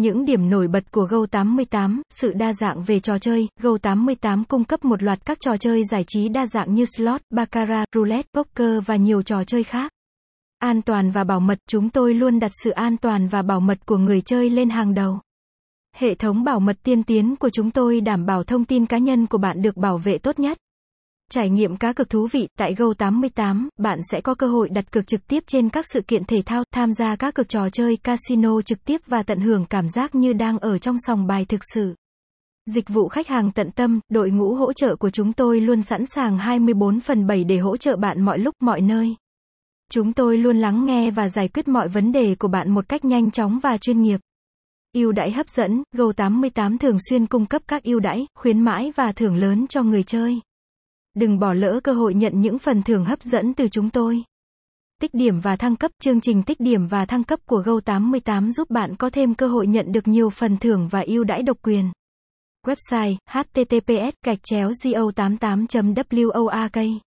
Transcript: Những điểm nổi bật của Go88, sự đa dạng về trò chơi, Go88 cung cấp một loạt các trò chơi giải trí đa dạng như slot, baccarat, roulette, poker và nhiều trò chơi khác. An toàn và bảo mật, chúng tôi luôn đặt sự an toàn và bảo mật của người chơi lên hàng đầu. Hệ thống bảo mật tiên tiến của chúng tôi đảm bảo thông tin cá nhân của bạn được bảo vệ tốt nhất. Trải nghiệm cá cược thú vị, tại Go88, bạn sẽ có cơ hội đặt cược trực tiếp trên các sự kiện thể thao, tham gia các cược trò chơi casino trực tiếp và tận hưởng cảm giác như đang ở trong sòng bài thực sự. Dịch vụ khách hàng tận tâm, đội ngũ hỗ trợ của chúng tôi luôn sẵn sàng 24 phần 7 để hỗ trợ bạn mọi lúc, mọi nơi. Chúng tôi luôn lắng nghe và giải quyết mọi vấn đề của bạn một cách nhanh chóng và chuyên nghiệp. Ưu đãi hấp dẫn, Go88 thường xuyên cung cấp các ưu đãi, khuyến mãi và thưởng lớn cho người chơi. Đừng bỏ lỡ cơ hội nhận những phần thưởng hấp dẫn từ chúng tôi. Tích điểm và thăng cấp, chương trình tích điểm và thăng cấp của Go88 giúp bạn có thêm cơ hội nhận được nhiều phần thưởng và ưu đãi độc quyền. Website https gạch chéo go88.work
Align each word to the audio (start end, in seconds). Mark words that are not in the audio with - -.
Những 0.00 0.24
điểm 0.24 0.50
nổi 0.50 0.68
bật 0.68 0.92
của 0.92 1.06
Go88, 1.06 2.00
sự 2.10 2.32
đa 2.32 2.52
dạng 2.52 2.82
về 2.82 3.00
trò 3.00 3.18
chơi, 3.18 3.48
Go88 3.60 4.44
cung 4.48 4.64
cấp 4.64 4.84
một 4.84 5.02
loạt 5.02 5.26
các 5.26 5.38
trò 5.40 5.56
chơi 5.56 5.84
giải 5.84 6.04
trí 6.06 6.28
đa 6.28 6.46
dạng 6.46 6.74
như 6.74 6.84
slot, 6.84 7.20
baccarat, 7.30 7.88
roulette, 7.94 8.28
poker 8.34 8.84
và 8.86 8.96
nhiều 8.96 9.22
trò 9.22 9.44
chơi 9.44 9.64
khác. 9.64 9.92
An 10.58 10.82
toàn 10.82 11.10
và 11.10 11.24
bảo 11.24 11.40
mật, 11.40 11.58
chúng 11.68 11.90
tôi 11.90 12.14
luôn 12.14 12.38
đặt 12.40 12.52
sự 12.64 12.70
an 12.70 12.96
toàn 12.96 13.28
và 13.28 13.42
bảo 13.42 13.60
mật 13.60 13.86
của 13.86 13.96
người 13.96 14.20
chơi 14.20 14.50
lên 14.50 14.70
hàng 14.70 14.94
đầu. 14.94 15.20
Hệ 15.96 16.14
thống 16.14 16.44
bảo 16.44 16.60
mật 16.60 16.76
tiên 16.82 17.02
tiến 17.02 17.36
của 17.36 17.50
chúng 17.50 17.70
tôi 17.70 18.00
đảm 18.00 18.26
bảo 18.26 18.44
thông 18.44 18.64
tin 18.64 18.86
cá 18.86 18.98
nhân 18.98 19.26
của 19.26 19.38
bạn 19.38 19.62
được 19.62 19.76
bảo 19.76 19.98
vệ 19.98 20.18
tốt 20.18 20.38
nhất. 20.38 20.58
Trải 21.32 21.50
nghiệm 21.50 21.76
cá 21.76 21.92
cược 21.92 22.10
thú 22.10 22.28
vị, 22.32 22.48
tại 22.58 22.74
Go88, 22.74 23.68
bạn 23.78 23.98
sẽ 24.10 24.20
có 24.20 24.34
cơ 24.34 24.46
hội 24.46 24.68
đặt 24.68 24.92
cược 24.92 25.06
trực 25.06 25.26
tiếp 25.26 25.44
trên 25.46 25.68
các 25.68 25.84
sự 25.92 26.00
kiện 26.00 26.24
thể 26.24 26.42
thao, 26.46 26.64
tham 26.72 26.92
gia 26.92 27.16
các 27.16 27.34
cược 27.34 27.48
trò 27.48 27.68
chơi 27.70 27.96
casino 27.96 28.62
trực 28.62 28.84
tiếp 28.84 29.00
và 29.06 29.22
tận 29.22 29.40
hưởng 29.40 29.64
cảm 29.64 29.88
giác 29.88 30.14
như 30.14 30.32
đang 30.32 30.58
ở 30.58 30.78
trong 30.78 30.96
sòng 30.98 31.26
bài 31.26 31.44
thực 31.44 31.60
sự. 31.74 31.94
Dịch 32.66 32.88
vụ 32.88 33.08
khách 33.08 33.28
hàng 33.28 33.50
tận 33.52 33.70
tâm, 33.70 34.00
đội 34.08 34.30
ngũ 34.30 34.54
hỗ 34.54 34.72
trợ 34.72 34.96
của 34.96 35.10
chúng 35.10 35.32
tôi 35.32 35.60
luôn 35.60 35.82
sẵn 35.82 36.06
sàng 36.06 36.38
24 36.38 37.00
phần 37.00 37.26
7 37.26 37.44
để 37.44 37.58
hỗ 37.58 37.76
trợ 37.76 37.96
bạn 37.96 38.22
mọi 38.22 38.38
lúc, 38.38 38.54
mọi 38.60 38.80
nơi. 38.80 39.16
Chúng 39.90 40.12
tôi 40.12 40.38
luôn 40.38 40.56
lắng 40.56 40.84
nghe 40.86 41.10
và 41.10 41.28
giải 41.28 41.48
quyết 41.48 41.68
mọi 41.68 41.88
vấn 41.88 42.12
đề 42.12 42.34
của 42.34 42.48
bạn 42.48 42.70
một 42.70 42.88
cách 42.88 43.04
nhanh 43.04 43.30
chóng 43.30 43.58
và 43.58 43.78
chuyên 43.78 44.00
nghiệp. 44.02 44.20
Ưu 44.94 45.12
đãi 45.12 45.32
hấp 45.32 45.48
dẫn, 45.48 45.82
Go88 45.96 46.78
thường 46.78 46.96
xuyên 47.10 47.26
cung 47.26 47.46
cấp 47.46 47.62
các 47.68 47.82
ưu 47.82 48.00
đãi, 48.00 48.26
khuyến 48.38 48.60
mãi 48.60 48.92
và 48.96 49.12
thưởng 49.12 49.36
lớn 49.36 49.66
cho 49.66 49.82
người 49.82 50.02
chơi. 50.02 50.40
Đừng 51.14 51.38
bỏ 51.38 51.52
lỡ 51.52 51.80
cơ 51.84 51.92
hội 51.92 52.14
nhận 52.14 52.40
những 52.40 52.58
phần 52.58 52.82
thưởng 52.82 53.04
hấp 53.04 53.22
dẫn 53.22 53.54
từ 53.54 53.68
chúng 53.68 53.90
tôi. 53.90 54.24
Tích 55.00 55.14
điểm 55.14 55.40
và 55.40 55.56
thăng 55.56 55.76
cấp, 55.76 55.90
chương 56.02 56.20
trình 56.20 56.42
tích 56.42 56.60
điểm 56.60 56.86
và 56.86 57.04
thăng 57.04 57.24
cấp 57.24 57.40
của 57.46 57.62
Go88 57.62 58.50
giúp 58.50 58.70
bạn 58.70 58.96
có 58.96 59.10
thêm 59.10 59.34
cơ 59.34 59.48
hội 59.48 59.66
nhận 59.66 59.92
được 59.92 60.08
nhiều 60.08 60.30
phần 60.30 60.56
thưởng 60.56 60.88
và 60.88 61.00
ưu 61.00 61.24
đãi 61.24 61.42
độc 61.42 61.58
quyền. 61.62 61.90
Website 62.66 63.16
https 63.30 64.14
gạch 64.24 64.38
chéo 64.42 64.70
go88.work 64.70 66.98